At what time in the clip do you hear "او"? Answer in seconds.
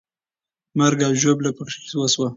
1.07-1.13